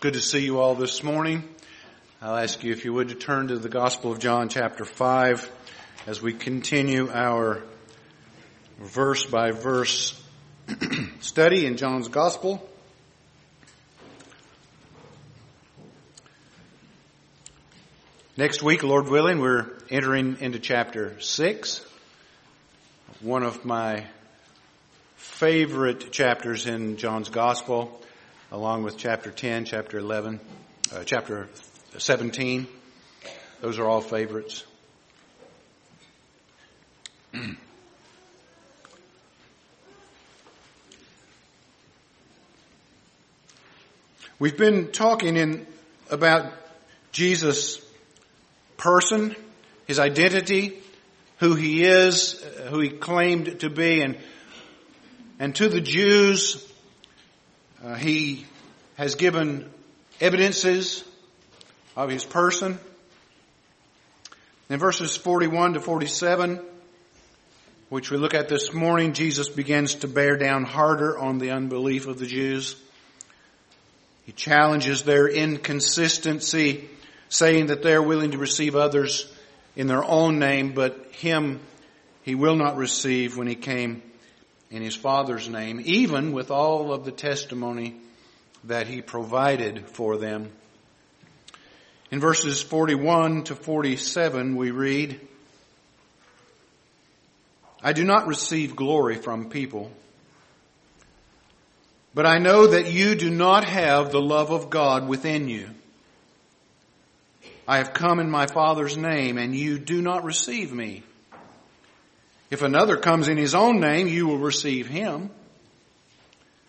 [0.00, 1.46] good to see you all this morning.
[2.22, 5.46] I'll ask you if you would to turn to the Gospel of John chapter 5
[6.06, 7.62] as we continue our
[8.78, 10.18] verse by verse
[11.20, 12.66] study in John's Gospel.
[18.38, 21.86] Next week, Lord willing, we're entering into chapter 6,
[23.20, 24.06] one of my
[25.16, 28.00] favorite chapters in John's Gospel
[28.52, 30.40] along with chapter 10, chapter 11,
[30.92, 31.48] uh, chapter
[31.96, 32.66] 17.
[33.60, 34.64] Those are all favorites.
[44.40, 45.66] We've been talking in
[46.10, 46.52] about
[47.12, 47.80] Jesus'
[48.76, 49.36] person,
[49.86, 50.78] his identity,
[51.38, 54.18] who he is, who he claimed to be, and
[55.38, 56.69] and to the Jews,
[57.82, 58.44] uh, he
[58.96, 59.70] has given
[60.20, 61.02] evidences
[61.96, 62.78] of his person.
[64.68, 66.60] In verses 41 to 47,
[67.88, 72.06] which we look at this morning, Jesus begins to bear down harder on the unbelief
[72.06, 72.76] of the Jews.
[74.26, 76.88] He challenges their inconsistency,
[77.30, 79.32] saying that they're willing to receive others
[79.74, 81.60] in their own name, but him
[82.22, 84.02] he will not receive when he came
[84.70, 87.96] in his Father's name, even with all of the testimony
[88.64, 90.50] that he provided for them.
[92.10, 95.20] In verses 41 to 47 we read,
[97.82, 99.90] I do not receive glory from people,
[102.14, 105.68] but I know that you do not have the love of God within you.
[107.66, 111.04] I have come in my Father's name and you do not receive me.
[112.50, 115.30] If another comes in his own name, you will receive him.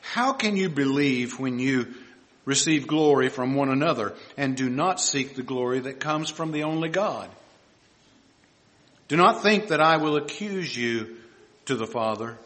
[0.02, 1.94] How can you believe when you
[2.46, 6.64] receive glory from one another and do not seek the glory that comes from the
[6.64, 7.30] only God?
[9.08, 11.18] Do not think that I will accuse you
[11.66, 12.38] to the Father.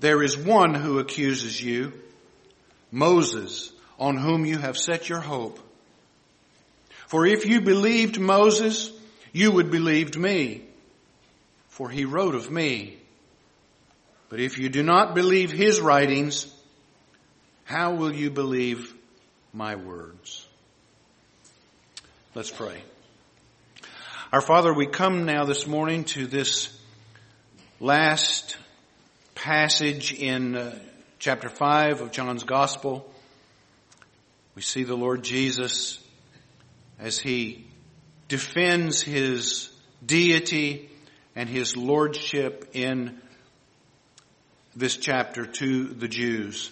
[0.00, 1.92] There is one who accuses you,
[2.90, 5.58] Moses, on whom you have set your hope.
[7.06, 8.92] For if you believed Moses,
[9.32, 10.63] you would believed me
[11.74, 12.96] for he wrote of me.
[14.28, 16.46] But if you do not believe his writings,
[17.64, 18.94] how will you believe
[19.52, 20.46] my words?
[22.32, 22.80] Let's pray.
[24.32, 26.80] Our Father, we come now this morning to this
[27.80, 28.56] last
[29.34, 30.78] passage in uh,
[31.18, 33.04] chapter 5 of John's Gospel.
[34.54, 35.98] We see the Lord Jesus
[37.00, 37.66] as he
[38.28, 39.70] defends his
[40.06, 40.90] deity
[41.36, 43.20] and his lordship in
[44.76, 46.70] this chapter to the Jews.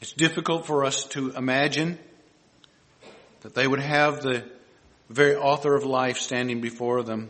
[0.00, 1.98] It's difficult for us to imagine
[3.42, 4.44] that they would have the
[5.08, 7.28] very author of life standing before them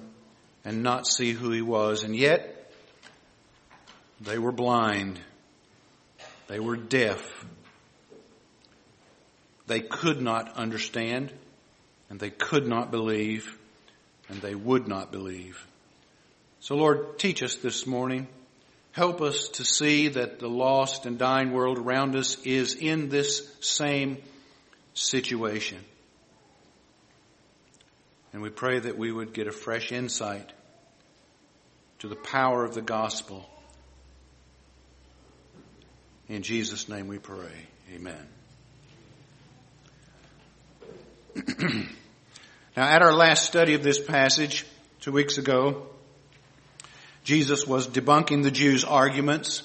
[0.64, 2.04] and not see who he was.
[2.04, 2.72] And yet,
[4.20, 5.18] they were blind.
[6.46, 7.44] They were deaf.
[9.66, 11.32] They could not understand
[12.08, 13.56] and they could not believe
[14.30, 15.66] and they would not believe.
[16.60, 18.28] So Lord, teach us this morning.
[18.92, 23.48] Help us to see that the lost and dying world around us is in this
[23.60, 24.18] same
[24.94, 25.78] situation.
[28.32, 30.52] And we pray that we would get a fresh insight
[32.00, 33.48] to the power of the gospel.
[36.28, 37.66] In Jesus' name we pray.
[37.94, 38.28] Amen.
[42.76, 44.64] Now, at our last study of this passage
[45.00, 45.88] two weeks ago,
[47.24, 49.64] Jesus was debunking the Jews' arguments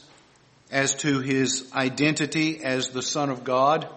[0.71, 3.87] as to his identity as the Son of God.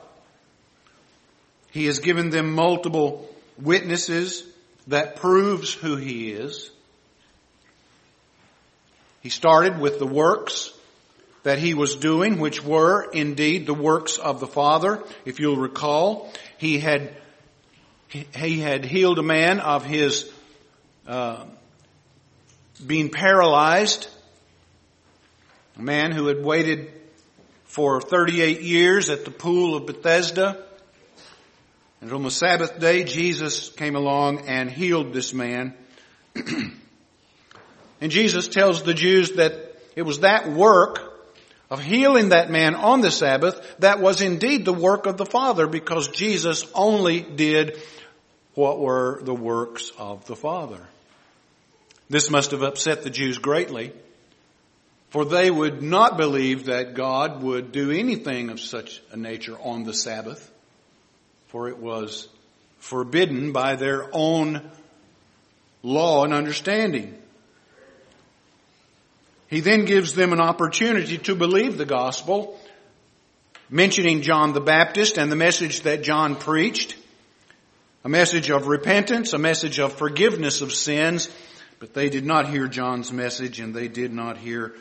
[1.70, 4.44] He has given them multiple witnesses
[4.88, 6.70] that proves who he is.
[9.22, 10.70] He started with the works
[11.44, 15.02] that he was doing, which were indeed the works of the Father.
[15.24, 17.16] If you'll recall, he had
[18.08, 20.30] he had healed a man of his
[21.06, 21.44] uh,
[22.86, 24.08] being paralyzed,
[25.76, 26.90] a man who had waited
[27.64, 30.64] for 38 years at the pool of Bethesda.
[32.00, 35.74] And on the Sabbath day, Jesus came along and healed this man.
[36.34, 41.04] and Jesus tells the Jews that it was that work
[41.70, 45.66] of healing that man on the Sabbath that was indeed the work of the Father
[45.66, 47.78] because Jesus only did
[48.58, 50.84] what were the works of the Father.
[52.10, 53.92] This must have upset the Jews greatly
[55.10, 59.84] For they would not believe that God would do anything of such a nature on
[59.84, 60.50] the Sabbath,
[61.48, 62.28] for it was
[62.78, 64.70] forbidden by their own
[65.82, 67.16] law and understanding.
[69.48, 72.60] He then gives them an opportunity to believe the gospel,
[73.70, 76.96] mentioning John the Baptist and the message that John preached,
[78.04, 81.28] a message of repentance, a message of forgiveness of sins,
[81.78, 84.74] but they did not hear John's message and they did not hear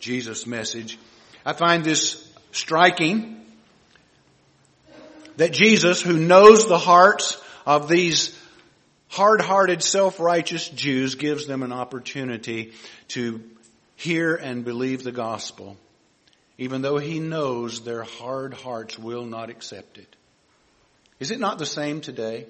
[0.00, 0.98] Jesus' message.
[1.44, 3.44] I find this striking
[5.36, 8.38] that Jesus, who knows the hearts of these
[9.08, 12.72] hard-hearted, self-righteous Jews, gives them an opportunity
[13.08, 13.42] to
[13.96, 15.76] hear and believe the gospel,
[16.58, 20.16] even though he knows their hard hearts will not accept it.
[21.20, 22.46] Is it not the same today?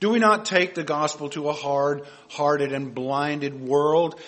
[0.00, 4.18] Do we not take the gospel to a hard-hearted and blinded world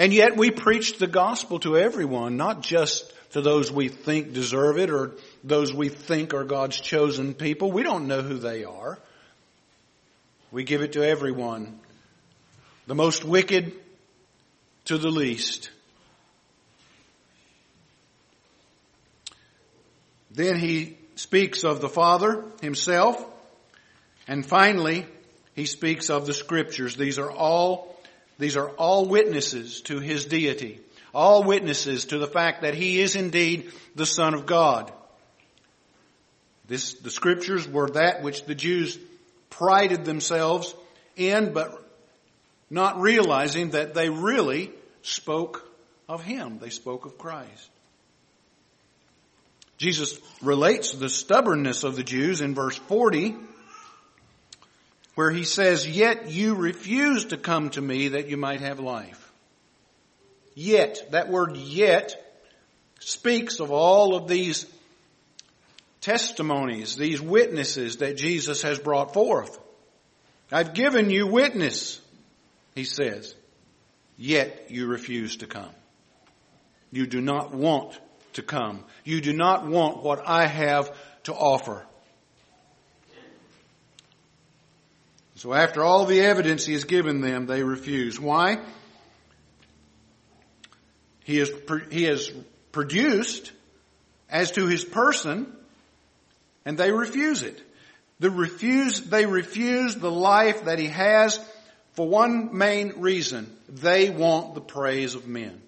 [0.00, 4.78] and yet we preach the gospel to everyone, not just to those we think deserve
[4.78, 5.12] it or
[5.44, 7.70] those we think are God's chosen people.
[7.70, 8.98] We don't know who they are.
[10.50, 11.80] We give it to everyone.
[12.86, 13.74] The most wicked
[14.86, 15.68] to the least.
[20.30, 23.22] Then he speaks of the Father himself.
[24.30, 25.06] And finally,
[25.56, 26.94] he speaks of the scriptures.
[26.94, 27.96] These are all
[28.38, 30.80] these are all witnesses to his deity.
[31.12, 34.92] All witnesses to the fact that he is indeed the Son of God.
[36.68, 38.96] This, the scriptures were that which the Jews
[39.50, 40.76] prided themselves
[41.16, 41.84] in, but
[42.70, 44.70] not realizing that they really
[45.02, 45.68] spoke
[46.08, 46.60] of him.
[46.60, 47.68] They spoke of Christ.
[49.76, 53.34] Jesus relates the stubbornness of the Jews in verse 40
[55.14, 59.32] where he says, Yet you refuse to come to me that you might have life.
[60.54, 62.14] Yet, that word yet
[63.00, 64.66] speaks of all of these
[66.00, 69.58] testimonies, these witnesses that Jesus has brought forth.
[70.52, 72.00] I've given you witness,
[72.74, 73.34] he says,
[74.16, 75.70] yet you refuse to come.
[76.90, 77.98] You do not want
[78.34, 78.84] to come.
[79.04, 81.86] You do not want what I have to offer.
[85.40, 88.20] So after all the evidence he has given them, they refuse.
[88.20, 88.58] Why?
[91.24, 91.50] He has,
[91.90, 92.30] he has
[92.72, 93.50] produced
[94.28, 95.50] as to his person,
[96.66, 97.58] and they refuse it.
[98.18, 101.40] The refuse, they refuse the life that he has
[101.94, 103.50] for one main reason.
[103.66, 105.58] They want the praise of men.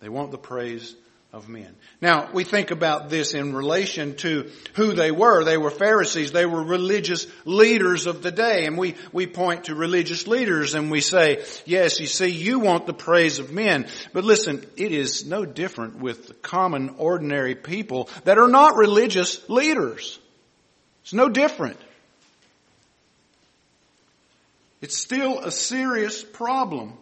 [0.00, 0.94] They want the praise
[1.32, 1.74] of men.
[2.02, 5.44] Now, we think about this in relation to who they were.
[5.44, 6.30] They were Pharisees.
[6.30, 8.66] They were religious leaders of the day.
[8.66, 12.86] And we, we point to religious leaders and we say, yes, you see, you want
[12.86, 13.86] the praise of men.
[14.12, 20.18] But listen, it is no different with common, ordinary people that are not religious leaders.
[21.02, 21.78] It's no different.
[24.82, 26.98] It's still a serious problem.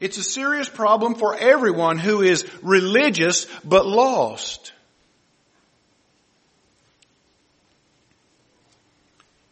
[0.00, 4.72] It's a serious problem for everyone who is religious but lost.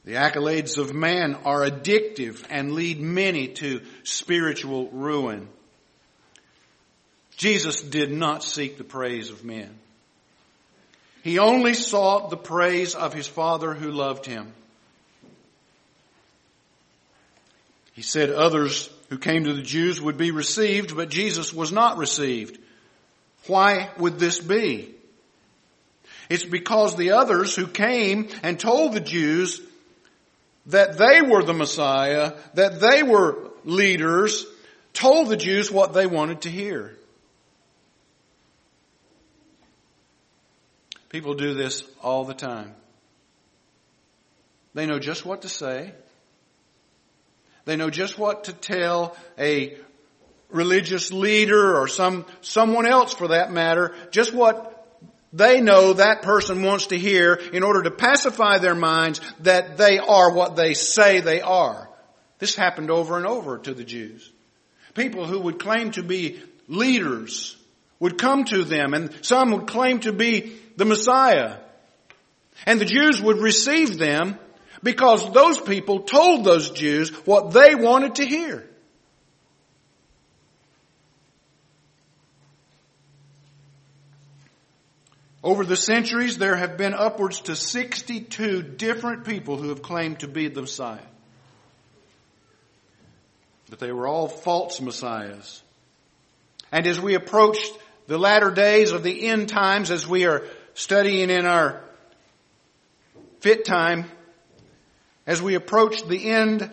[0.04, 5.48] The accolades of man are addictive and lead many to spiritual ruin.
[7.36, 9.76] Jesus did not seek the praise of men.
[11.24, 14.52] He only sought the praise of his Father who loved him.
[17.94, 21.98] He said others who came to the Jews would be received, but Jesus was not
[21.98, 22.58] received.
[23.46, 24.94] Why would this be?
[26.28, 29.60] It's because the others who came and told the Jews
[30.66, 34.44] that they were the Messiah, that they were leaders,
[34.92, 36.96] told the Jews what they wanted to hear.
[41.08, 42.74] People do this all the time.
[44.74, 45.92] They know just what to say.
[47.66, 49.76] They know just what to tell a
[50.48, 54.72] religious leader or some, someone else for that matter, just what
[55.32, 59.98] they know that person wants to hear in order to pacify their minds that they
[59.98, 61.90] are what they say they are.
[62.38, 64.30] This happened over and over to the Jews.
[64.94, 67.56] People who would claim to be leaders
[67.98, 71.56] would come to them and some would claim to be the Messiah.
[72.64, 74.38] And the Jews would receive them
[74.82, 78.68] because those people told those Jews what they wanted to hear.
[85.42, 90.28] Over the centuries, there have been upwards to 62 different people who have claimed to
[90.28, 90.98] be the Messiah.
[93.70, 95.62] But they were all false messiahs.
[96.72, 97.58] And as we approach
[98.06, 101.82] the latter days of the end times, as we are studying in our
[103.40, 104.10] fit time,
[105.26, 106.70] as we approach the end,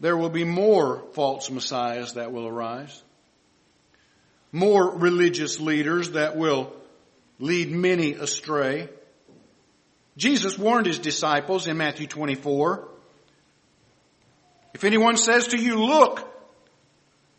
[0.00, 3.02] there will be more false messiahs that will arise.
[4.50, 6.72] More religious leaders that will
[7.38, 8.88] lead many astray.
[10.16, 12.88] Jesus warned his disciples in Matthew 24,
[14.74, 16.28] if anyone says to you, look,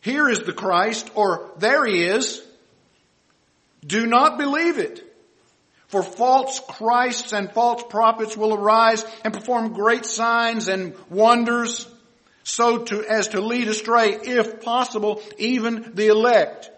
[0.01, 2.42] here is the Christ, or there he is,
[3.86, 5.12] do not believe it.
[5.94, 11.88] For false Christs and false prophets will arise and perform great signs and wonders,
[12.44, 16.72] so to, as to lead astray, if possible, even the elect.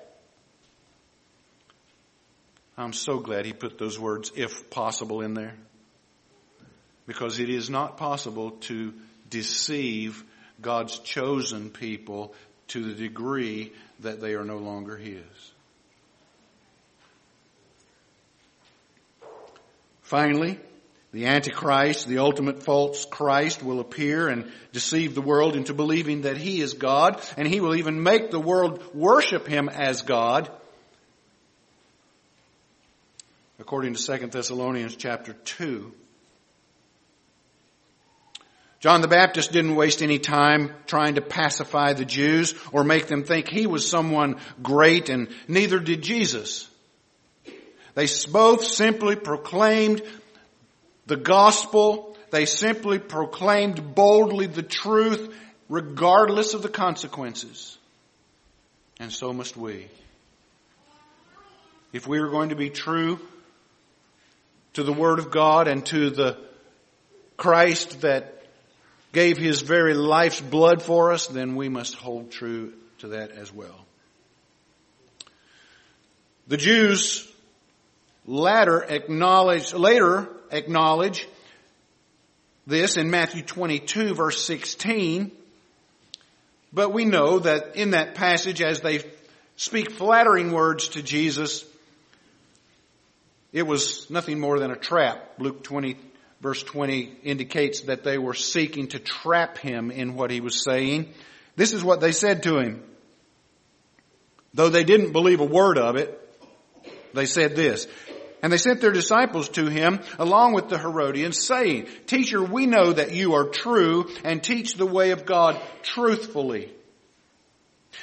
[2.77, 5.55] I'm so glad he put those words, if possible, in there.
[7.07, 8.93] Because it is not possible to
[9.29, 10.25] deceive
[10.61, 12.35] God's chosen people
[12.67, 15.23] to the degree that they are no longer his.
[20.05, 20.59] Finally,
[21.13, 26.37] the Antichrist, the ultimate false Christ, will appear and deceive the world into believing that
[26.37, 30.51] he is God, and he will even make the world worship him as God.
[33.59, 35.91] According to 2 Thessalonians chapter 2.
[38.79, 43.23] John the Baptist didn't waste any time trying to pacify the Jews or make them
[43.23, 46.69] think he was someone great, and neither did Jesus.
[47.95, 50.03] They both simply proclaimed
[51.07, 52.15] the gospel.
[52.29, 55.33] They simply proclaimed boldly the truth
[55.69, 57.77] regardless of the consequences.
[58.99, 59.87] And so must we.
[61.93, 63.19] If we are going to be true
[64.73, 66.37] to the Word of God and to the
[67.37, 68.43] Christ that
[69.13, 73.53] gave His very life's blood for us, then we must hold true to that as
[73.53, 73.85] well.
[76.47, 77.31] The Jews
[78.25, 81.27] latter acknowledge, later acknowledge
[82.67, 85.31] this in Matthew 22 verse 16.
[86.73, 89.01] But we know that in that passage as they
[89.55, 91.63] speak flattering words to Jesus,
[93.53, 95.35] it was nothing more than a trap.
[95.39, 95.97] Luke 20
[96.41, 101.13] verse 20 indicates that they were seeking to trap him in what he was saying.
[101.55, 102.83] This is what they said to him.
[104.53, 106.21] Though they didn't believe a word of it,
[107.13, 107.87] they said this,
[108.45, 112.93] and they sent their disciples to him along with the Herodians saying, Teacher, we know
[112.93, 116.71] that you are true and teach the way of God truthfully.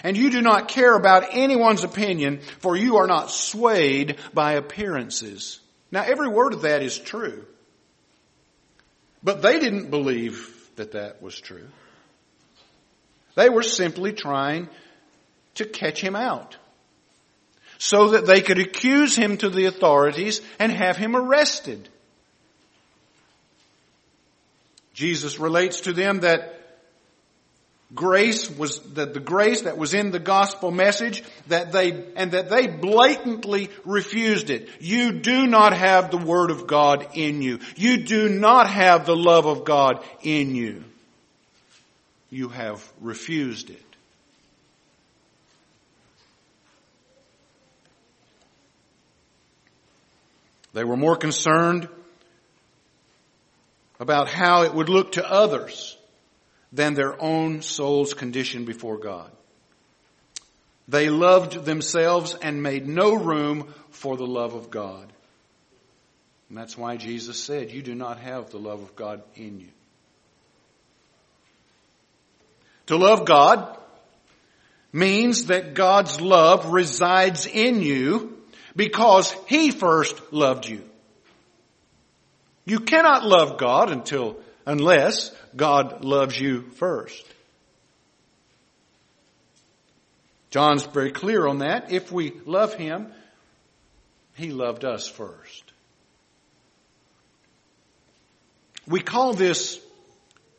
[0.02, 5.60] And you do not care about anyone's opinion for you are not swayed by appearances.
[5.92, 7.46] Now every word of that is true.
[9.22, 11.68] But they didn't believe that that was true.
[13.36, 14.68] They were simply trying
[15.54, 16.56] to catch him out
[17.82, 21.88] so that they could accuse him to the authorities and have him arrested.
[24.94, 26.60] Jesus relates to them that
[27.92, 32.48] grace was that the grace that was in the gospel message that they and that
[32.48, 34.68] they blatantly refused it.
[34.78, 37.58] You do not have the word of God in you.
[37.74, 40.84] You do not have the love of God in you.
[42.30, 43.91] You have refused it.
[50.72, 51.88] They were more concerned
[54.00, 55.96] about how it would look to others
[56.72, 59.30] than their own soul's condition before God.
[60.88, 65.12] They loved themselves and made no room for the love of God.
[66.48, 69.68] And that's why Jesus said, You do not have the love of God in you.
[72.86, 73.78] To love God
[74.92, 78.41] means that God's love resides in you
[78.74, 80.82] because He first loved you.
[82.64, 84.36] You cannot love God until,
[84.66, 87.24] unless God loves you first.
[90.50, 91.90] John's very clear on that.
[91.90, 93.12] If we love Him,
[94.34, 95.64] He loved us first.
[98.86, 99.80] We call this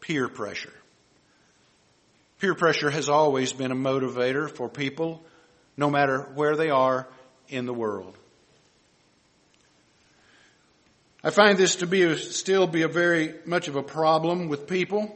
[0.02, 0.74] peer pressure.
[2.40, 5.24] Peer pressure has always been a motivator for people,
[5.78, 7.08] no matter where they are
[7.50, 8.18] in the world.
[11.24, 14.68] I find this to be a, still be a very much of a problem with
[14.68, 15.16] people.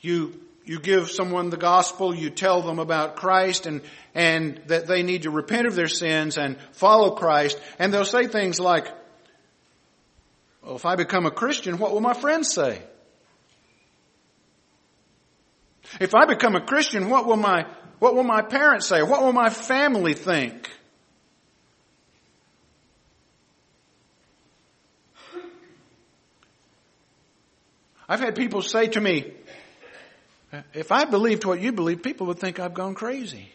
[0.00, 3.82] You you give someone the gospel, you tell them about Christ and,
[4.16, 8.26] and that they need to repent of their sins and follow Christ, and they'll say
[8.26, 8.88] things like,
[10.64, 12.82] well, if I become a Christian, what will my friends say?
[16.00, 17.66] If I become a Christian, what will my,
[17.98, 19.02] what will my parents say?
[19.02, 20.70] What will my family think?
[28.08, 29.32] I've had people say to me,
[30.72, 33.50] if I believed what you believe, people would think I've gone crazy.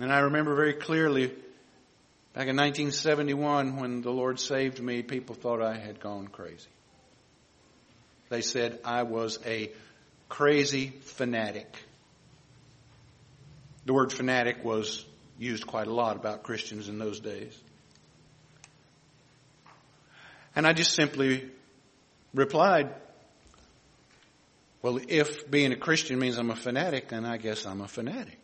[0.00, 1.26] And I remember very clearly
[2.32, 6.68] back in 1971 when the Lord saved me, people thought I had gone crazy.
[8.28, 9.70] They said I was a
[10.28, 11.76] crazy fanatic.
[13.86, 15.04] The word fanatic was
[15.38, 17.58] used quite a lot about Christians in those days.
[20.54, 21.48] And I just simply
[22.34, 22.92] replied,
[24.82, 28.38] well, if being a Christian means I'm a fanatic, then I guess I'm a fanatic.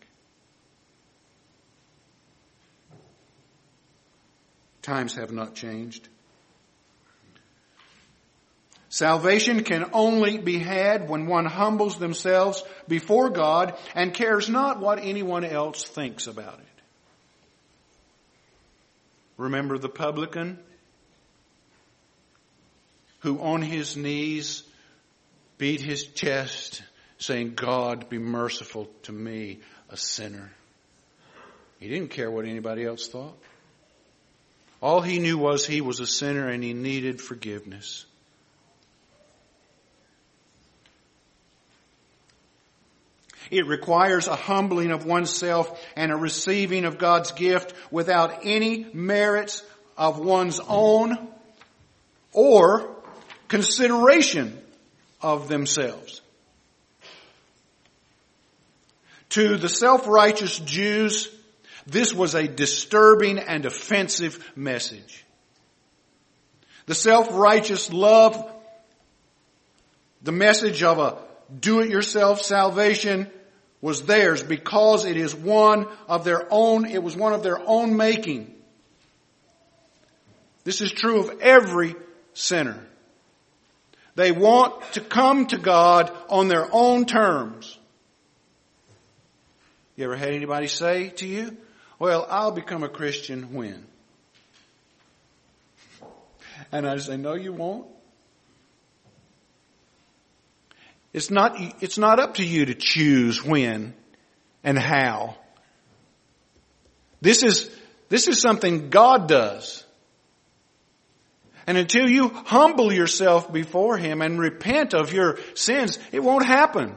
[4.83, 6.09] Times have not changed.
[8.95, 15.01] Salvation can only be had when one humbles themselves before God and cares not what
[15.01, 16.83] anyone else thinks about it.
[19.37, 20.61] Remember the publican
[23.23, 24.63] who on his knees
[25.59, 26.81] beat his chest
[27.19, 29.59] saying, God be merciful to me,
[29.91, 30.53] a sinner.
[31.81, 33.37] He didn't care what anybody else thought.
[34.81, 38.07] All he knew was he was a sinner and he needed forgiveness.
[43.51, 49.63] It requires a humbling of oneself and a receiving of God's gift without any merits
[49.97, 51.29] of one's own
[52.33, 52.91] or
[53.49, 54.59] consideration
[55.21, 56.21] of themselves.
[59.31, 61.29] To the self-righteous Jews,
[61.87, 65.25] this was a disturbing and offensive message.
[66.87, 68.53] The self-righteous love
[70.25, 71.19] the message of a
[71.61, 73.31] do-it-yourself salvation
[73.81, 77.97] was theirs because it is one of their own, it was one of their own
[77.97, 78.55] making.
[80.65, 81.95] This is true of every
[82.33, 82.81] sinner.
[84.15, 87.79] They want to come to God on their own terms.
[89.97, 91.57] You ever had anybody say to you,
[91.99, 93.87] well, I'll become a Christian when?
[96.73, 97.87] And I say, no, you won't.
[101.15, 103.95] It's not, it's not up to you to choose when
[104.65, 105.37] and how.
[107.21, 107.71] This is,
[108.09, 109.85] this is something God does.
[111.69, 116.97] And until you humble yourself before Him and repent of your sins, it won't happen.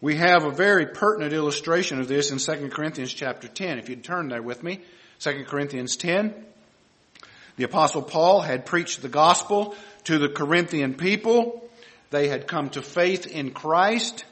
[0.00, 3.78] We have a very pertinent illustration of this in 2 Corinthians chapter 10.
[3.78, 4.80] If you'd turn there with me,
[5.20, 6.34] 2 Corinthians 10.
[7.56, 11.68] The apostle Paul had preached the gospel to the Corinthian people.
[12.10, 14.24] They had come to faith in Christ.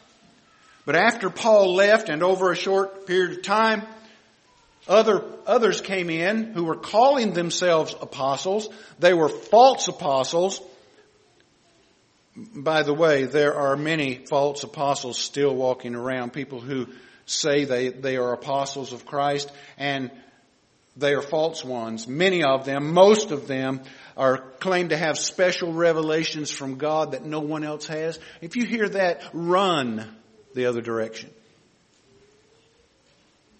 [0.84, 3.82] But after Paul left and over a short period of time,
[4.86, 8.68] other, others came in who were calling themselves apostles.
[8.98, 10.60] They were false apostles.
[12.36, 16.88] By the way, there are many false apostles still walking around, people who
[17.24, 20.10] say they, they are apostles of Christ and
[20.96, 22.06] they are false ones.
[22.06, 23.82] Many of them, most of them,
[24.16, 28.18] are claim to have special revelations from God that no one else has.
[28.40, 30.06] If you hear that, run
[30.54, 31.30] the other direction.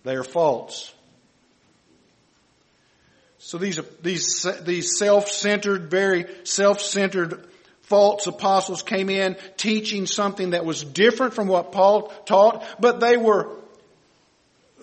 [0.05, 0.93] They are false.
[3.39, 7.47] So these, these, these self-centered, very self-centered
[7.83, 13.17] false apostles came in teaching something that was different from what Paul taught, but they
[13.17, 13.51] were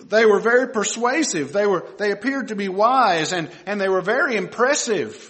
[0.08, 1.52] they were very persuasive.
[1.52, 5.28] They were they appeared to be wise and, and they were very impressive.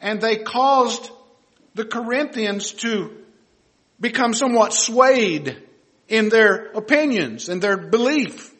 [0.00, 1.10] And they caused
[1.74, 3.16] the Corinthians to
[4.00, 5.56] become somewhat swayed
[6.08, 8.52] in their opinions and their belief.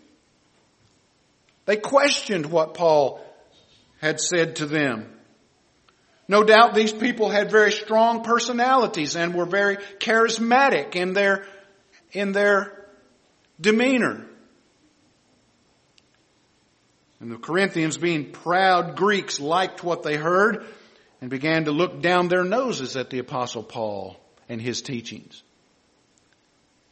[1.64, 3.24] They questioned what Paul
[4.00, 5.06] had said to them.
[6.28, 11.44] No doubt these people had very strong personalities and were very charismatic in their,
[12.12, 12.79] in their
[13.60, 14.26] demeanor.
[17.20, 20.64] And the Corinthians, being proud Greeks, liked what they heard
[21.20, 24.16] and began to look down their noses at the apostle Paul
[24.48, 25.42] and his teachings.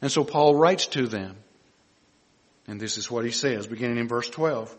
[0.01, 1.35] And so Paul writes to them
[2.69, 4.75] and this is what he says, beginning in verse 12.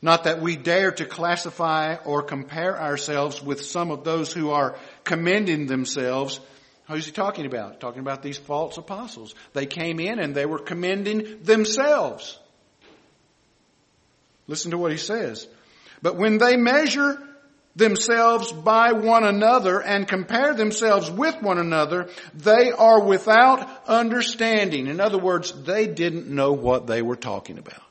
[0.00, 4.76] Not that we dare to classify or compare ourselves with some of those who are
[5.02, 6.38] commending themselves,
[6.92, 7.80] Who's he talking about?
[7.80, 9.34] Talking about these false apostles.
[9.52, 12.38] They came in and they were commending themselves.
[14.46, 15.46] Listen to what he says.
[16.02, 17.18] But when they measure
[17.74, 24.88] themselves by one another and compare themselves with one another, they are without understanding.
[24.88, 27.82] In other words, they didn't know what they were talking about.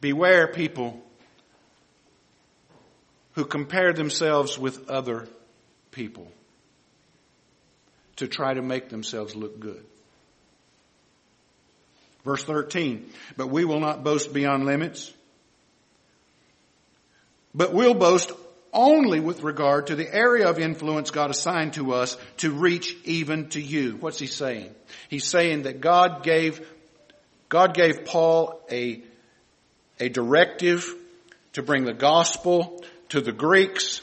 [0.00, 1.02] Beware people
[3.38, 5.28] who compare themselves with other
[5.92, 6.26] people
[8.16, 9.84] to try to make themselves look good.
[12.24, 15.12] Verse 13, but we will not boast beyond limits
[17.54, 18.30] but we'll boast
[18.72, 23.48] only with regard to the area of influence God assigned to us to reach even
[23.50, 23.96] to you.
[23.98, 24.74] What's he saying?
[25.08, 26.66] He's saying that God gave,
[27.48, 29.02] God gave Paul a,
[29.98, 30.94] a directive
[31.54, 34.02] to bring the gospel to the Greeks.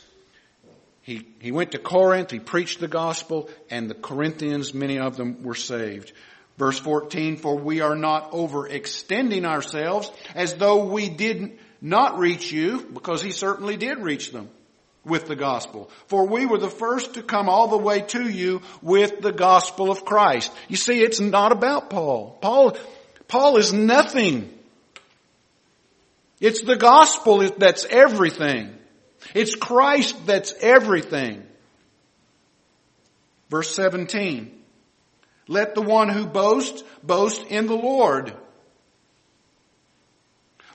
[1.02, 5.44] He, he went to Corinth, he preached the gospel, and the Corinthians, many of them
[5.44, 6.14] were saved.
[6.58, 12.82] Verse 14, for we are not overextending ourselves as though we didn't not reach you,
[12.82, 14.50] because he certainly did reach them
[15.04, 15.92] with the gospel.
[16.08, 19.92] For we were the first to come all the way to you with the gospel
[19.92, 20.52] of Christ.
[20.68, 22.38] You see, it's not about Paul.
[22.42, 22.78] Paul,
[23.28, 24.52] Paul is nothing.
[26.40, 28.75] It's the gospel that's everything.
[29.36, 31.44] It's Christ that's everything.
[33.50, 34.50] Verse 17.
[35.50, 38.34] Let the one who boasts boast in the Lord.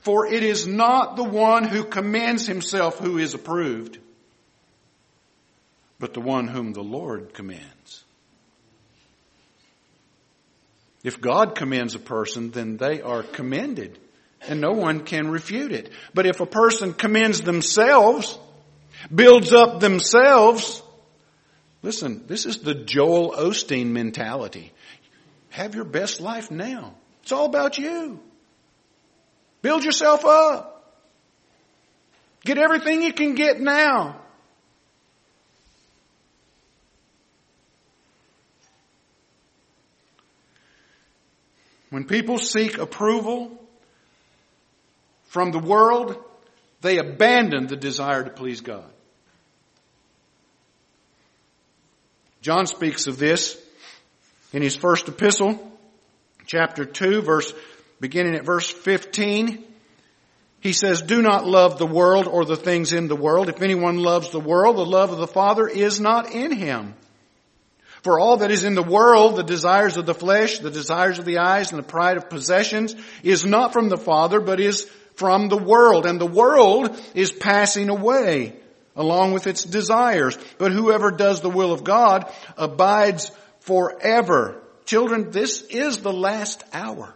[0.02, 3.98] For it is not the one who commends himself who is approved,
[5.98, 8.04] but the one whom the Lord commends.
[11.02, 13.98] If God commends a person, then they are commended,
[14.46, 15.90] and no one can refute it.
[16.12, 18.38] But if a person commends themselves,
[19.14, 20.82] builds up themselves,
[21.82, 24.72] listen, this is the Joel Osteen mentality.
[25.50, 26.94] Have your best life now.
[27.22, 28.20] It's all about you.
[29.62, 30.94] Build yourself up.
[32.44, 34.20] Get everything you can get now.
[41.90, 43.50] When people seek approval
[45.24, 46.16] from the world,
[46.80, 48.90] they abandoned the desire to please God.
[52.42, 53.60] John speaks of this
[54.52, 55.60] in his first epistle,
[56.46, 57.52] chapter 2, verse
[58.00, 59.62] beginning at verse 15,
[60.60, 63.48] he says, do not love the world or the things in the world.
[63.48, 66.94] If anyone loves the world, the love of the Father is not in him.
[68.02, 71.26] For all that is in the world, the desires of the flesh, the desires of
[71.26, 75.50] the eyes, and the pride of possessions, is not from the Father, but is from
[75.50, 76.06] the world.
[76.06, 78.56] And the world is passing away
[78.96, 80.38] along with its desires.
[80.56, 83.30] But whoever does the will of God abides
[83.60, 84.62] forever.
[84.86, 87.14] Children, this is the last hour.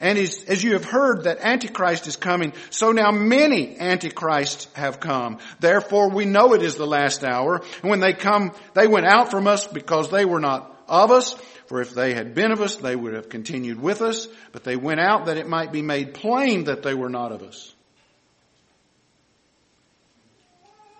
[0.00, 5.00] And as, as you have heard that Antichrist is coming, so now many Antichrists have
[5.00, 5.38] come.
[5.60, 7.62] Therefore we know it is the last hour.
[7.82, 11.34] And when they come, they went out from us because they were not of us.
[11.66, 14.28] For if they had been of us, they would have continued with us.
[14.52, 17.42] But they went out that it might be made plain that they were not of
[17.42, 17.74] us.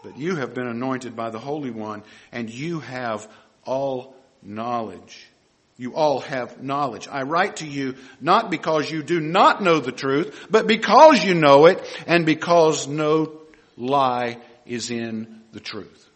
[0.02, 2.02] But you have been anointed by the Holy One,
[2.32, 3.28] and you have
[3.64, 5.28] all knowledge.
[5.76, 7.06] You all have knowledge.
[7.10, 11.34] I write to you not because you do not know the truth, but because you
[11.34, 13.40] know it and because no
[13.76, 16.08] lie is in the truth.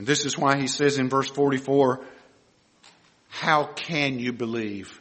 [0.00, 2.00] And this is why he says in verse 44,
[3.28, 4.98] how can you believe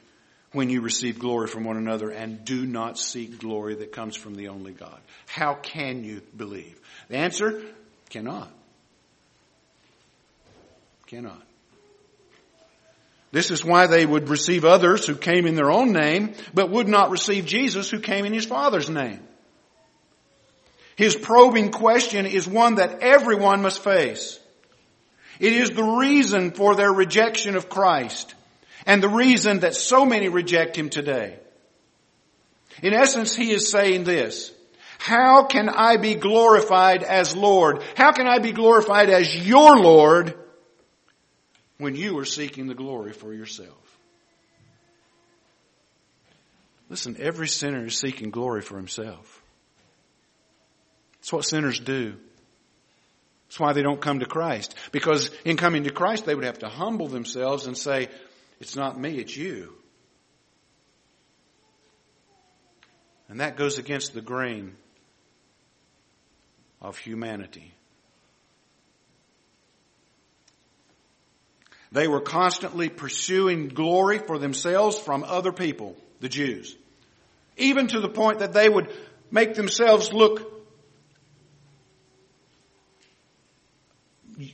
[0.51, 4.35] when you receive glory from one another and do not seek glory that comes from
[4.35, 4.99] the only God?
[5.25, 6.77] How can you believe?
[7.07, 7.61] The answer,
[8.09, 8.51] cannot.
[11.07, 11.43] Cannot.
[13.31, 16.89] This is why they would receive others who came in their own name, but would
[16.89, 19.21] not receive Jesus who came in his Father's name.
[20.97, 24.37] His probing question is one that everyone must face.
[25.39, 28.35] It is the reason for their rejection of Christ
[28.85, 31.39] and the reason that so many reject him today.
[32.81, 34.51] In essence, he is saying this.
[34.97, 37.81] How can I be glorified as Lord?
[37.95, 40.37] How can I be glorified as your Lord
[41.77, 43.77] when you are seeking the glory for yourself?
[46.89, 49.41] Listen, every sinner is seeking glory for himself.
[51.19, 52.17] It's what sinners do.
[53.49, 54.75] That's why they don't come to Christ.
[54.91, 58.07] Because in coming to Christ, they would have to humble themselves and say,
[58.59, 59.73] It's not me, it's you.
[63.27, 64.75] And that goes against the grain
[66.79, 67.73] of humanity.
[71.91, 76.77] They were constantly pursuing glory for themselves from other people, the Jews,
[77.57, 78.93] even to the point that they would
[79.31, 80.48] make themselves look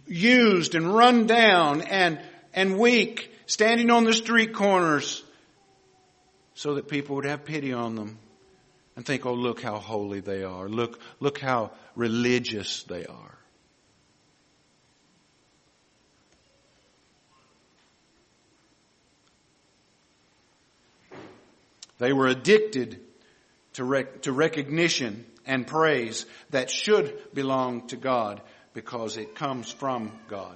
[0.08, 2.20] used and run down and,
[2.54, 5.24] and weak, standing on the street corners
[6.56, 8.18] so that people would have pity on them
[8.96, 10.68] and think, oh, look how holy they are.
[10.68, 13.38] Look, look how religious they are.
[21.98, 23.00] They were addicted
[23.74, 28.42] to, rec- to recognition and praise that should belong to God
[28.76, 30.56] because it comes from God.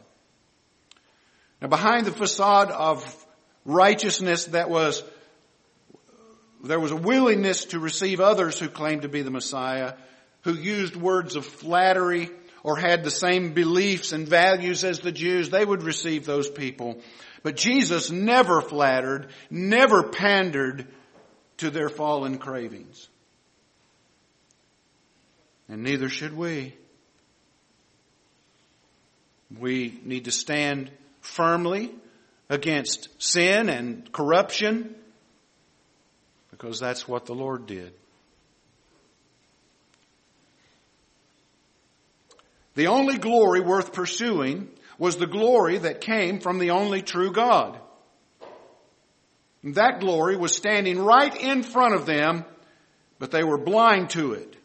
[1.61, 3.25] Now behind the facade of
[3.65, 5.01] righteousness that was,
[6.63, 9.93] there was a willingness to receive others who claimed to be the Messiah,
[10.43, 12.29] who used words of flattery
[12.61, 16.99] or had the same beliefs and values as the Jews, they would receive those people.
[17.41, 20.87] But Jesus never flattered, never pandered
[21.57, 23.07] to their fallen cravings.
[25.69, 26.75] And neither should we.
[29.57, 31.91] We need to stand firmly
[32.49, 34.95] against sin and corruption
[36.51, 37.93] because that's what the Lord did.
[42.75, 47.79] The only glory worth pursuing was the glory that came from the only true God.
[49.63, 52.45] That glory was standing right in front of them,
[53.17, 54.55] but they were blind to it.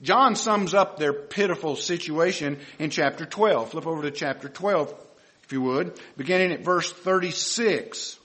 [0.00, 3.70] John sums up their pitiful situation in chapter 12.
[3.70, 4.94] Flip over to chapter 12,
[5.44, 8.16] if you would, beginning at verse 36.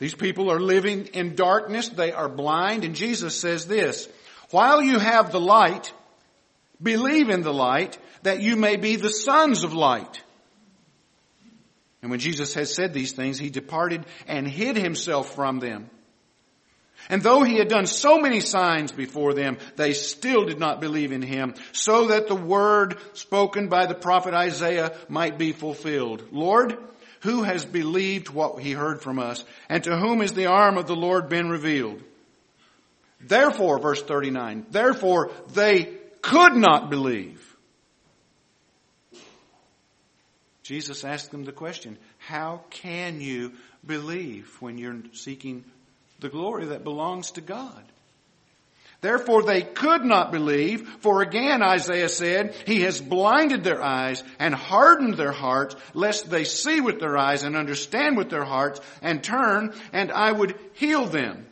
[0.00, 1.88] These people are living in darkness.
[1.88, 2.84] They are blind.
[2.84, 4.08] And Jesus says this,
[4.50, 5.92] while you have the light,
[6.82, 10.22] believe in the light that you may be the sons of light.
[12.04, 15.88] And when Jesus had said these things, he departed and hid himself from them.
[17.08, 21.12] And though he had done so many signs before them, they still did not believe
[21.12, 26.28] in him, so that the word spoken by the prophet Isaiah might be fulfilled.
[26.30, 26.76] Lord,
[27.22, 29.42] who has believed what he heard from us?
[29.70, 32.02] And to whom is the arm of the Lord been revealed?
[33.18, 35.84] Therefore, verse 39, therefore they
[36.20, 37.53] could not believe
[40.64, 43.52] Jesus asked them the question, how can you
[43.86, 45.62] believe when you're seeking
[46.20, 47.84] the glory that belongs to God?
[49.02, 54.54] Therefore they could not believe, for again Isaiah said, He has blinded their eyes and
[54.54, 59.22] hardened their hearts, lest they see with their eyes and understand with their hearts and
[59.22, 61.46] turn, and I would heal them.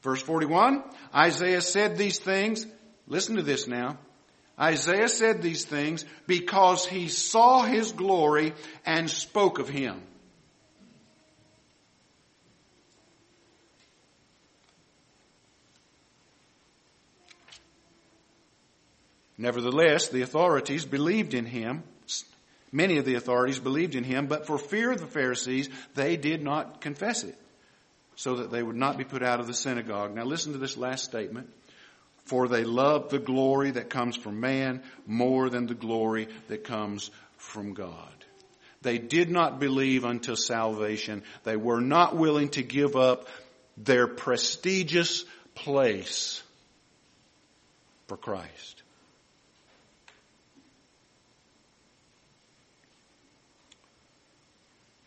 [0.00, 0.82] Verse 41,
[1.14, 2.66] Isaiah said these things,
[3.06, 3.98] listen to this now,
[4.60, 10.02] Isaiah said these things because he saw his glory and spoke of him.
[19.40, 21.84] Nevertheless, the authorities believed in him.
[22.72, 26.42] Many of the authorities believed in him, but for fear of the Pharisees, they did
[26.42, 27.38] not confess it,
[28.16, 30.14] so that they would not be put out of the synagogue.
[30.14, 31.48] Now listen to this last statement
[32.28, 37.10] for they love the glory that comes from man more than the glory that comes
[37.38, 38.12] from God.
[38.82, 41.22] They did not believe until salvation.
[41.44, 43.26] They were not willing to give up
[43.78, 46.42] their prestigious place
[48.08, 48.82] for Christ.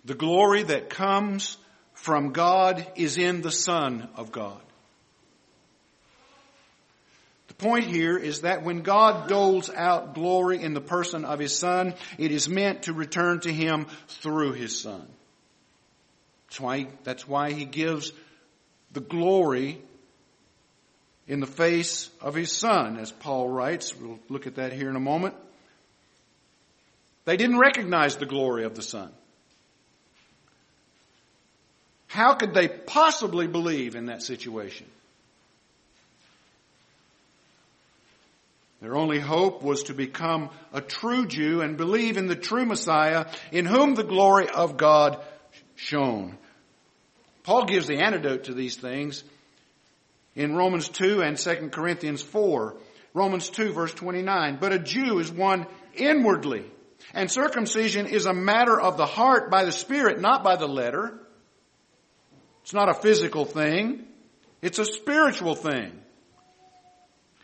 [0.06, 1.58] The glory that comes
[1.94, 4.60] from God is in the Son of God
[7.62, 11.94] point here is that when God doles out glory in the person of His Son,
[12.18, 15.08] it is meant to return to Him through His Son.
[16.48, 18.12] That's why, that's why He gives
[18.92, 19.80] the glory
[21.28, 23.96] in the face of His Son, as Paul writes.
[23.96, 25.36] We'll look at that here in a moment.
[27.26, 29.12] They didn't recognize the glory of the Son.
[32.08, 34.88] How could they possibly believe in that situation?
[38.82, 43.28] Their only hope was to become a true Jew and believe in the true Messiah
[43.52, 45.24] in whom the glory of God
[45.76, 46.38] shone.
[47.44, 49.24] Paul gives the antidote to these things
[50.36, 52.76] in Romans 2 and 2 Corinthians 4.
[53.14, 54.58] Romans 2 verse 29.
[54.60, 56.66] But a Jew is one inwardly,
[57.14, 61.20] And circumcision is a matter of the heart by the Spirit, not by the letter.
[62.64, 64.08] It's not a physical thing.
[64.62, 66.00] It's a spiritual thing.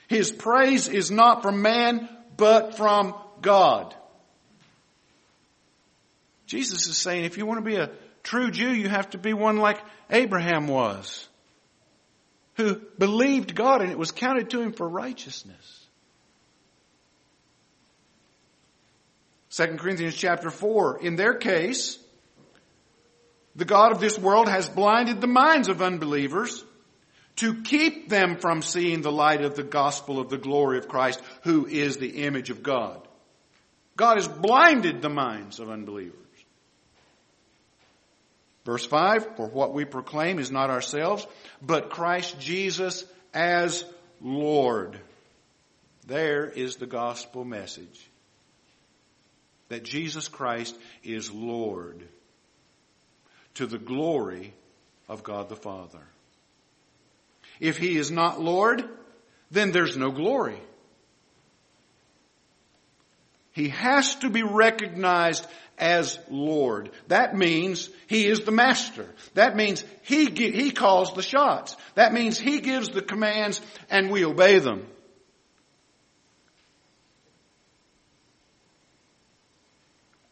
[0.08, 3.94] His praise is not from man, but from God.
[6.46, 7.92] Jesus is saying if you want to be a
[8.24, 11.28] true Jew, you have to be one like Abraham was,
[12.56, 15.86] who believed God and it was counted to him for righteousness.
[19.52, 21.98] 2 Corinthians chapter 4, in their case,
[23.56, 26.64] the God of this world has blinded the minds of unbelievers
[27.38, 31.22] to keep them from seeing the light of the gospel of the glory of Christ,
[31.44, 33.08] who is the image of God.
[33.96, 36.14] God has blinded the minds of unbelievers.
[38.66, 41.26] Verse 5, for what we proclaim is not ourselves,
[41.62, 43.86] but Christ Jesus as
[44.22, 45.00] Lord.
[46.06, 48.10] There is the gospel message.
[49.70, 52.02] That Jesus Christ is Lord
[53.56, 54.54] to the glory
[55.08, 56.04] of God the Father.
[57.60, 58.84] If He is not Lord,
[59.52, 60.60] then there's no glory.
[63.54, 66.92] He has to be recognized as Lord.
[67.08, 69.08] That means He is the master.
[69.34, 71.76] That means He, He calls the shots.
[71.96, 74.86] That means He gives the commands and we obey them.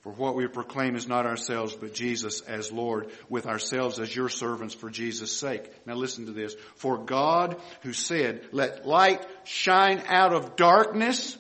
[0.06, 4.30] For what we proclaim is not ourselves, but Jesus as Lord, with ourselves as your
[4.30, 5.68] servants for Jesus' sake.
[5.88, 6.56] Now listen to this.
[6.76, 11.40] For God, who said, let light shine out of darkness,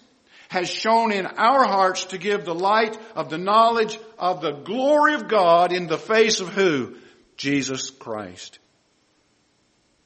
[0.50, 5.14] has shown in our hearts to give the light of the knowledge of the glory
[5.14, 6.96] of God in the face of who?
[7.38, 8.58] Jesus Christ.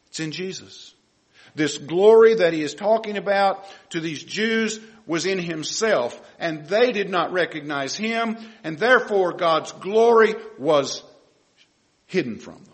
[0.09, 0.93] It's in Jesus.
[1.59, 6.93] This glory that he is talking about to these Jews was in himself and they
[6.93, 11.03] did not recognize him and therefore God's glory was
[12.07, 12.73] hidden from them.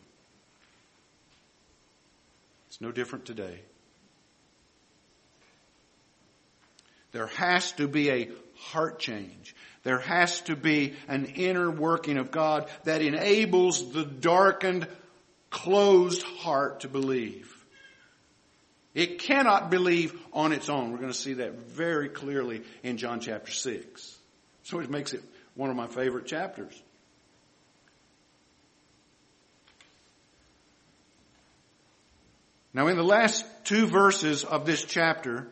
[2.68, 3.60] It's no different today.
[7.12, 9.56] There has to be a heart change.
[9.82, 14.88] There has to be an inner working of God that enables the darkened,
[15.50, 17.52] closed heart to believe.
[18.96, 20.92] It cannot believe on its own.
[20.92, 24.18] We're going to see that very clearly in John chapter 6.
[24.64, 25.22] So it makes it
[25.54, 26.74] one of my favorite chapters.
[32.74, 35.48] Now in the last two verses of this chapter,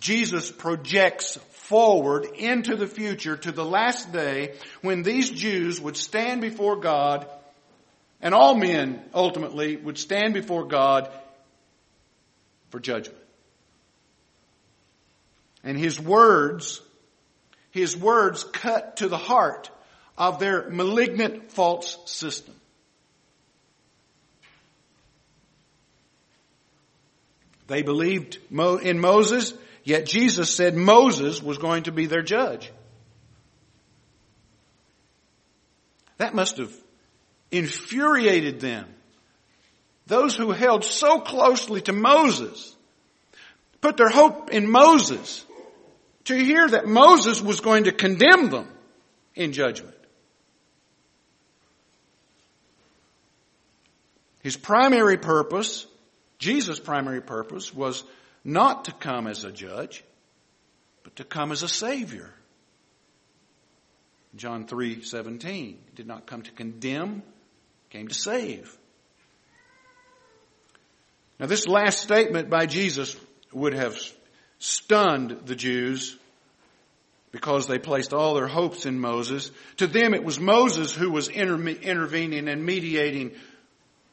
[0.00, 6.40] Jesus projects forward into the future to the last day when these Jews would stand
[6.40, 7.28] before God
[8.20, 11.10] and all men ultimately would stand before God
[12.74, 13.22] for judgment.
[15.62, 16.80] And his words,
[17.70, 19.70] his words cut to the heart
[20.18, 22.52] of their malignant false system.
[27.68, 32.72] They believed in Moses Yet Jesus said Moses was going to be their judge.
[36.16, 36.72] That must have
[37.50, 38.93] infuriated them.
[40.06, 42.74] Those who held so closely to Moses
[43.80, 45.44] put their hope in Moses
[46.24, 48.68] to hear that Moses was going to condemn them
[49.34, 49.94] in judgment.
[54.42, 55.86] His primary purpose,
[56.38, 58.04] Jesus' primary purpose was
[58.44, 60.04] not to come as a judge,
[61.02, 62.30] but to come as a savior.
[64.36, 67.22] John 3:17 did not come to condemn,
[67.88, 68.76] came to save.
[71.38, 73.16] Now this last statement by Jesus
[73.52, 73.96] would have
[74.58, 76.16] stunned the Jews
[77.32, 79.50] because they placed all their hopes in Moses.
[79.78, 83.32] To them it was Moses who was intervening and mediating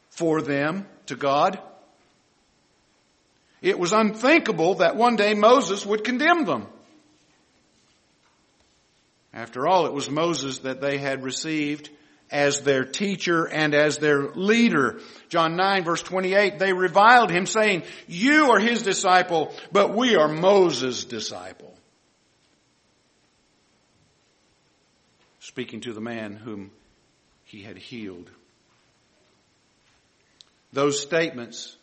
[0.10, 1.60] for them to God.
[3.61, 6.65] It was unthinkable that one day Moses would condemn them.
[9.34, 11.89] After all, it was Moses that they had received
[12.32, 14.99] as their teacher and as their leader.
[15.29, 20.27] John 9 verse 28, they reviled him saying, you are his disciple, but we are
[20.27, 21.75] Moses' disciple.
[25.39, 26.71] Speaking to the man whom
[27.43, 28.29] he had healed.
[30.71, 31.75] Those statements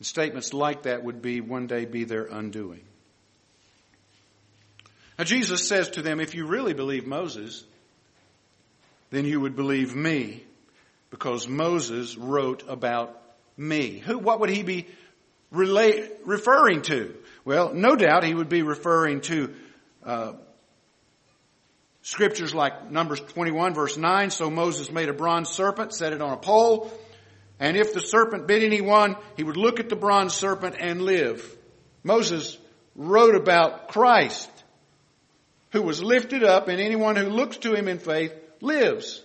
[0.00, 2.82] statements like that would be one day be their undoing.
[5.18, 7.64] Now Jesus says to them, if you really believe Moses,
[9.14, 10.42] then you would believe me
[11.10, 13.22] because Moses wrote about
[13.56, 13.98] me.
[13.98, 14.88] Who, what would he be
[15.52, 17.14] relate, referring to?
[17.44, 19.54] Well, no doubt he would be referring to
[20.04, 20.32] uh,
[22.02, 26.32] Scriptures like Numbers 21 verse 9, so Moses made a bronze serpent, set it on
[26.32, 26.90] a pole,
[27.60, 31.56] and if the serpent bit anyone, he would look at the bronze serpent and live.
[32.02, 32.58] Moses
[32.96, 34.50] wrote about Christ,
[35.70, 38.34] who was lifted up, and anyone who looks to him in faith
[38.64, 39.22] lives.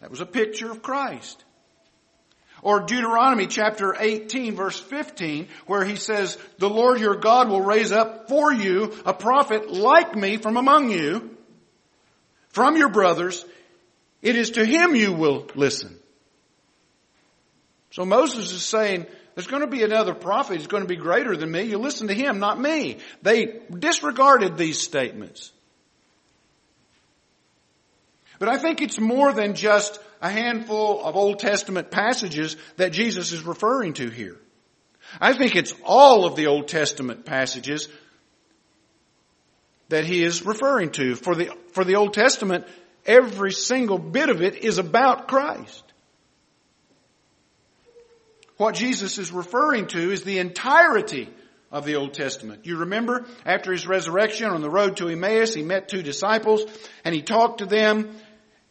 [0.00, 1.44] That was a picture of Christ.
[2.60, 7.90] Or Deuteronomy chapter 18 verse 15 where he says, the Lord your God will raise
[7.90, 11.36] up for you a prophet like me from among you,
[12.50, 13.44] from your brothers.
[14.22, 15.96] It is to him you will listen.
[17.90, 21.36] So Moses is saying, there's going to be another prophet who's going to be greater
[21.36, 21.62] than me.
[21.62, 22.98] You listen to him, not me.
[23.22, 25.52] They disregarded these statements.
[28.42, 33.30] But I think it's more than just a handful of Old Testament passages that Jesus
[33.30, 34.36] is referring to here.
[35.20, 37.86] I think it's all of the Old Testament passages
[39.90, 41.14] that he is referring to.
[41.14, 42.66] For the, for the Old Testament,
[43.06, 45.84] every single bit of it is about Christ.
[48.56, 51.28] What Jesus is referring to is the entirety
[51.70, 52.66] of the Old Testament.
[52.66, 56.64] You remember after his resurrection on the road to Emmaus, he met two disciples
[57.04, 58.16] and he talked to them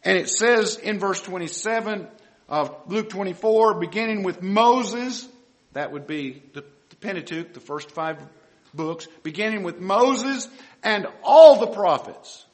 [0.04, 2.08] and it says in verse 27
[2.48, 5.28] of Luke 24, beginning with Moses,
[5.72, 8.18] that would be the, the Pentateuch, the first five
[8.74, 10.48] books, beginning with Moses
[10.82, 12.44] and all the prophets.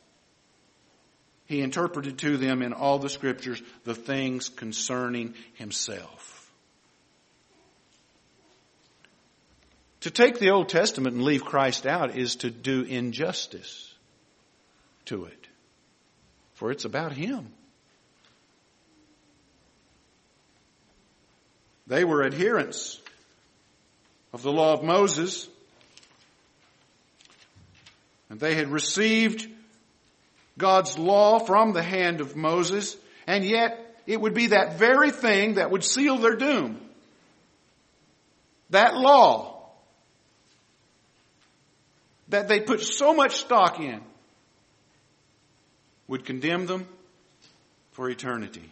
[1.47, 6.35] He interpreted to them in all the scriptures the things concerning himself.
[10.03, 13.93] To take the Old Testament and leave Christ out is to do injustice
[15.07, 15.38] to it
[16.59, 17.47] for it's about Him.
[21.87, 23.01] They were adherents
[24.33, 25.49] of the law of Moses,
[28.29, 29.49] and they had received
[30.59, 32.97] God's law from the hand of Moses,
[33.29, 36.81] and yet it would be that very thing that would seal their doom.
[38.71, 39.63] That law
[42.31, 44.01] that they put so much stock in
[46.09, 46.89] would condemn them
[47.93, 48.69] for eternity.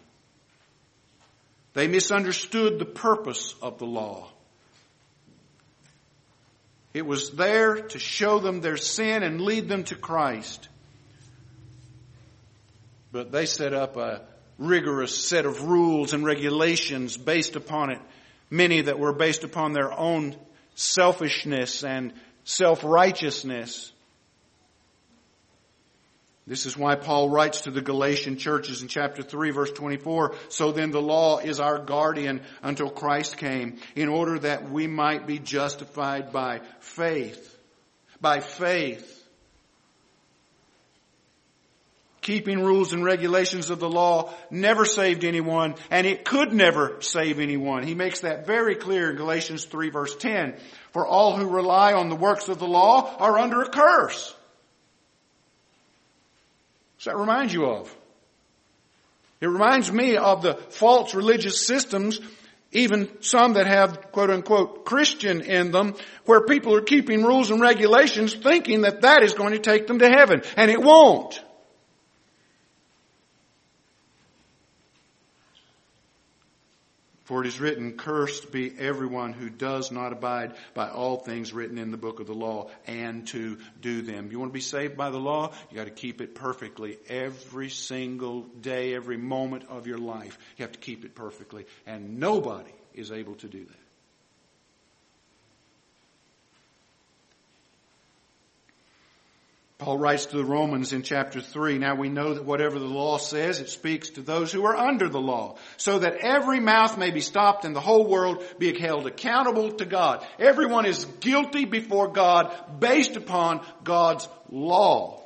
[1.75, 4.31] They misunderstood the purpose of the law.
[6.95, 10.69] It was there to show them their sin and lead them to Christ.
[13.13, 14.23] But they set up a
[14.57, 18.01] rigorous set of rules and regulations based upon it,
[18.49, 20.35] many that were based upon their own
[20.75, 22.15] selfishness and
[22.45, 23.93] self-righteousness.
[26.47, 30.71] This is why Paul writes to the Galatian churches in chapter 3 verse 24, so
[30.71, 35.41] then the law is our guardian until Christ came, in order that we might be
[35.41, 37.59] justified by faith.
[38.21, 39.13] By faith.
[42.21, 47.41] Keeping rules and regulations of the law never saved anyone, and it could never save
[47.41, 47.83] anyone.
[47.83, 50.57] He makes that very clear in Galatians 3 verse 10.
[50.93, 54.36] For all who rely on the works of the law are under a curse.
[57.05, 57.95] That remind you of?
[59.41, 62.21] It reminds me of the false religious systems,
[62.73, 65.95] even some that have quote unquote Christian in them,
[66.25, 69.99] where people are keeping rules and regulations thinking that that is going to take them
[70.01, 70.43] to heaven.
[70.57, 71.41] And it won't.
[77.27, 81.77] For it is written, cursed be everyone who does not abide by all things written
[81.77, 84.31] in the book of the law and to do them.
[84.31, 85.53] You want to be saved by the law?
[85.69, 90.39] You got to keep it perfectly every single day, every moment of your life.
[90.57, 91.67] You have to keep it perfectly.
[91.85, 93.86] And nobody is able to do that.
[99.79, 103.19] Paul writes to the Romans in chapter 3, now we know that whatever the law
[103.19, 107.11] says, it speaks to those who are under the law, so that every mouth may
[107.11, 110.27] be stopped and the whole world be held accountable to God.
[110.39, 115.23] Everyone is guilty before God based upon God's law.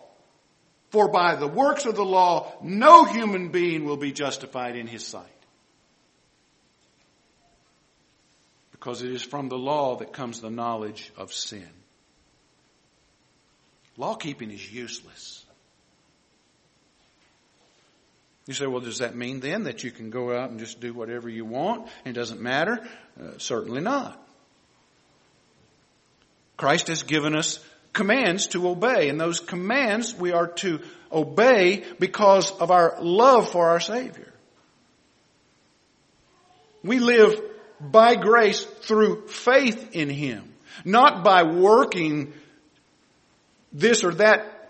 [0.91, 5.07] For by the works of the law, no human being will be justified in his
[5.07, 5.27] sight.
[8.73, 11.69] Because it is from the law that comes the knowledge of sin.
[14.01, 15.45] Law keeping is useless.
[18.47, 20.95] You say, well, does that mean then that you can go out and just do
[20.95, 22.81] whatever you want and it doesn't matter?
[23.23, 24.19] Uh, certainly not.
[26.57, 30.81] Christ has given us commands to obey, and those commands we are to
[31.13, 34.33] obey because of our love for our Savior.
[36.83, 37.39] We live
[37.81, 40.55] by grace through faith in Him,
[40.87, 42.33] not by working
[43.73, 44.61] this or that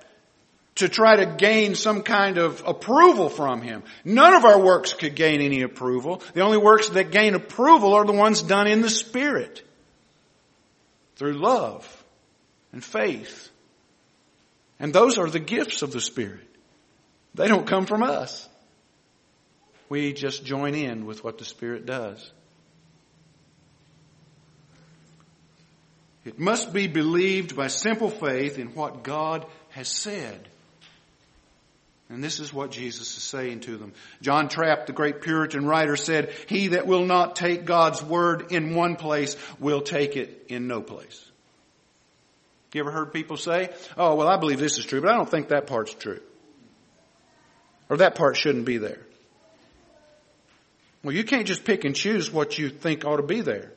[0.76, 3.82] to try to gain some kind of approval from Him.
[4.04, 6.22] None of our works could gain any approval.
[6.34, 9.62] The only works that gain approval are the ones done in the Spirit.
[11.16, 12.04] Through love
[12.72, 13.50] and faith.
[14.78, 16.46] And those are the gifts of the Spirit.
[17.34, 18.48] They don't come from us.
[19.88, 22.32] We just join in with what the Spirit does.
[26.24, 30.48] It must be believed by simple faith in what God has said.
[32.10, 33.92] And this is what Jesus is saying to them.
[34.20, 38.74] John Trapp, the great Puritan writer, said, He that will not take God's word in
[38.74, 41.24] one place will take it in no place.
[42.74, 45.30] You ever heard people say, Oh, well, I believe this is true, but I don't
[45.30, 46.20] think that part's true.
[47.88, 49.00] Or that part shouldn't be there.
[51.02, 53.72] Well, you can't just pick and choose what you think ought to be there.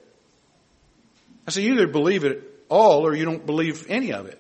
[1.48, 4.40] I say you either believe it all or you don't believe any of it.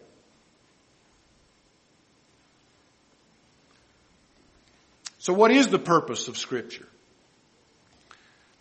[5.19, 6.87] So what is the purpose of Scripture?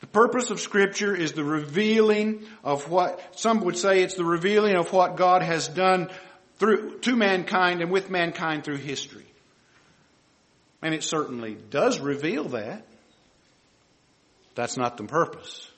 [0.01, 4.76] The purpose of Scripture is the revealing of what, some would say it's the revealing
[4.76, 6.09] of what God has done
[6.59, 9.26] through, to mankind and with mankind through history.
[10.82, 12.84] And it certainly does reveal that.
[14.55, 15.68] That's not the purpose.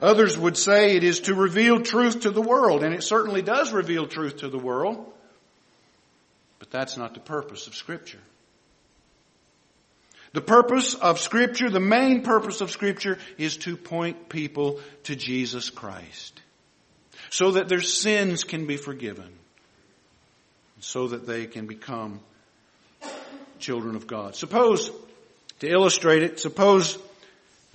[0.00, 3.72] Others would say it is to reveal truth to the world, and it certainly does
[3.72, 5.12] reveal truth to the world.
[6.58, 8.18] But that's not the purpose of Scripture.
[10.32, 15.70] The purpose of Scripture, the main purpose of Scripture, is to point people to Jesus
[15.70, 16.40] Christ.
[17.30, 19.32] So that their sins can be forgiven.
[20.80, 22.20] So that they can become
[23.58, 24.36] children of God.
[24.36, 24.90] Suppose,
[25.60, 26.98] to illustrate it, suppose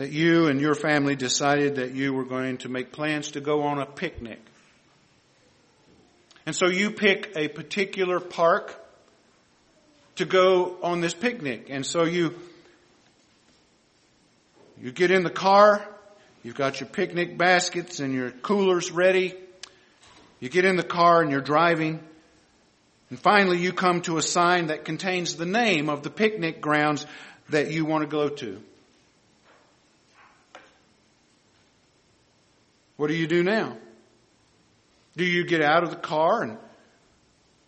[0.02, 3.62] that you and your family decided that you were going to make plans to go
[3.62, 4.40] on a picnic.
[6.44, 8.84] And so you pick a particular park
[10.16, 11.68] to go on this picnic.
[11.70, 12.34] And so you
[14.82, 15.88] you get in the car,
[16.42, 19.36] you've got your picnic baskets and your coolers ready.
[20.40, 22.00] You get in the car and you're driving.
[23.12, 27.06] And finally you come to a sign that contains the name of the picnic grounds
[27.50, 28.64] that you want to go to.
[33.02, 33.78] What do you do now?
[35.18, 36.60] Do you get out of the car and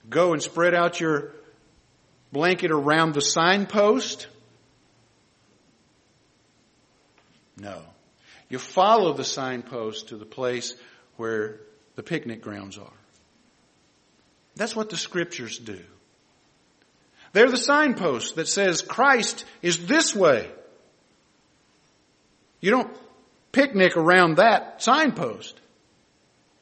[0.07, 1.34] go and spread out your
[2.31, 4.27] blanket around the signpost?
[7.57, 7.81] No.
[8.47, 10.75] You follow the signpost to the place
[11.17, 11.61] where
[11.95, 12.99] the picnic grounds are.
[14.55, 15.79] That's what the scriptures do.
[17.31, 20.51] They're the signpost that says Christ is this way.
[22.61, 22.95] You don't
[23.54, 25.58] picnic around that signpost.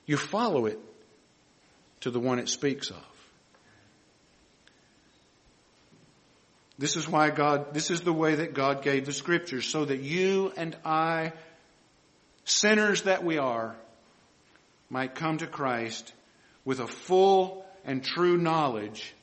[0.05, 0.77] You follow it
[2.01, 3.03] to the one it speaks of.
[6.77, 10.01] This is why God, this is the way that God gave the scriptures so that
[10.01, 11.33] you and I,
[12.43, 13.75] sinners that we are,
[14.89, 16.11] might come to Christ
[16.65, 19.13] with a full and true knowledge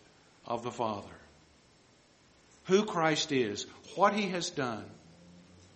[0.46, 1.08] of the Father.
[2.66, 3.66] Who Christ is,
[3.96, 4.84] what He has done,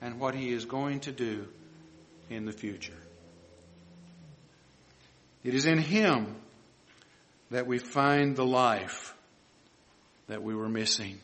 [0.00, 1.48] and what He is going to do
[2.34, 2.96] in the future.
[5.44, 6.36] It is in Him
[7.50, 9.14] that we find the life
[10.28, 11.18] that we were missing.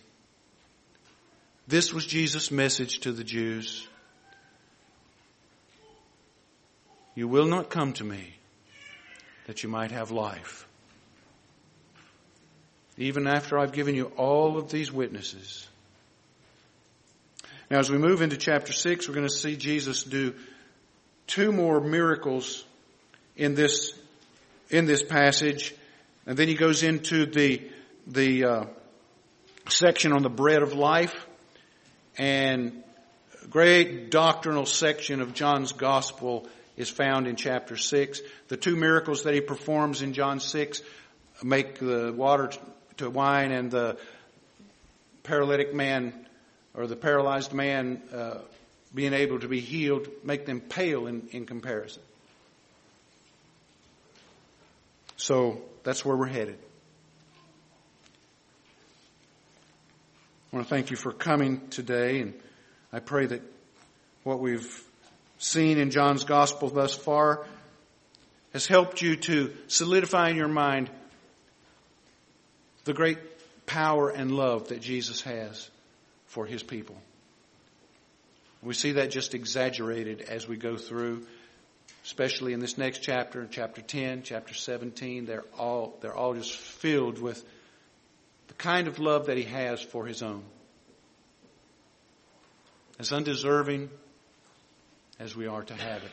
[1.67, 3.87] This was Jesus' message to the Jews.
[7.15, 8.35] You will not come to me
[9.47, 10.67] that you might have life.
[12.97, 15.67] Even after I've given you all of these witnesses.
[17.71, 20.35] Now, as we move into chapter 6, we're going to see Jesus do
[21.29, 22.65] two more miracles
[23.37, 23.93] in this,
[24.71, 25.75] in this passage.
[26.27, 27.71] And then he goes into the,
[28.09, 28.65] the uh,
[29.69, 31.15] section on the bread of life
[32.17, 32.83] and
[33.49, 38.21] great doctrinal section of John's gospel is found in chapter 6.
[38.49, 40.83] The two miracles that he performs in John 6
[41.43, 42.51] make the water
[42.97, 43.97] to wine and the
[45.23, 46.27] paralytic man
[46.75, 48.39] or the paralyzed man uh,
[48.95, 52.03] being able to be healed make them pale in, in comparison.
[55.17, 56.59] So that's where we're headed.
[60.53, 62.35] I want to thank you for coming today, and
[62.93, 63.43] I pray that
[64.25, 64.83] what we've
[65.39, 67.47] seen in John's Gospel thus far
[68.53, 70.89] has helped you to solidify in your mind
[72.85, 73.19] the great
[73.67, 75.69] power and love that Jesus has
[76.27, 76.97] for his people.
[78.63, 81.27] We see that just exaggerated as we go through,
[82.05, 85.27] especially in this next chapter, chapter 10, chapter 17.
[85.27, 87.45] They're all, they're all just filled with
[88.49, 90.43] the kind of love that he has for his own.
[92.99, 93.91] As undeserving
[95.21, 96.11] as we are to have it.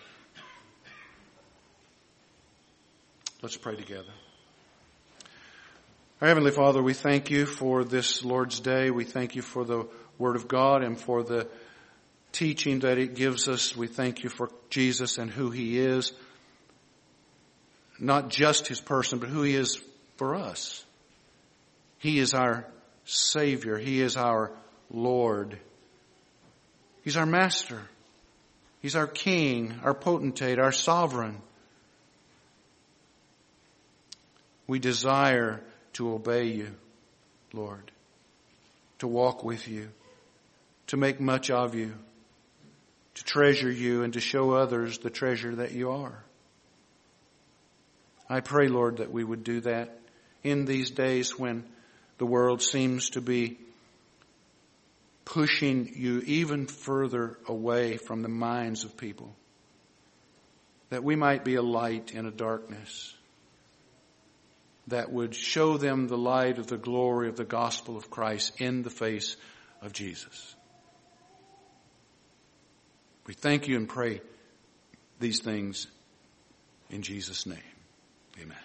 [3.42, 4.12] Let's pray together.
[6.22, 8.90] Our Heavenly Father, we thank you for this Lord's Day.
[8.90, 9.88] We thank you for the
[10.18, 11.48] Word of God and for the
[12.36, 13.76] teaching that it gives us.
[13.76, 16.12] We thank you for Jesus and who He is.
[17.98, 19.82] Not just His person, but who He is
[20.18, 20.84] for us.
[21.98, 22.68] He is our
[23.06, 23.78] Savior.
[23.78, 24.52] He is our
[24.92, 25.58] Lord.
[27.04, 27.82] He's our Master.
[28.82, 31.42] He's our King, our potentate, our sovereign.
[34.68, 35.64] We desire
[35.94, 36.76] to obey you,
[37.54, 37.92] Lord,
[39.00, 39.90] to walk with you,
[40.88, 41.94] to make much of you,
[43.16, 46.24] to treasure you, and to show others the treasure that you are.
[48.30, 50.00] I pray, Lord, that we would do that
[50.44, 51.64] in these days when
[52.18, 53.58] the world seems to be
[55.26, 59.36] pushing you even further away from the minds of people.
[60.90, 63.14] That we might be a light in a darkness
[64.88, 68.84] that would show them the light of the glory of the gospel of Christ in
[68.84, 69.36] the face
[69.82, 70.55] of Jesus.
[73.28, 74.22] We thank you and pray
[75.20, 75.88] these things
[76.90, 77.58] in Jesus' name.
[78.42, 78.65] Amen.